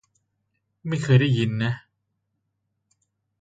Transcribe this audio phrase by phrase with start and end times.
[0.87, 1.73] ไม่เคยได้ยินนะ